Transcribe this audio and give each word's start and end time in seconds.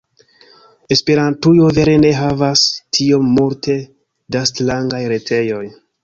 Esperantujo 0.93 1.67
vere 1.79 1.91
ne 2.03 2.13
havas 2.19 2.63
tiom 2.97 3.27
multe 3.35 3.75
da 4.37 4.41
strangaj 4.53 5.03
retejoj. 5.13 5.61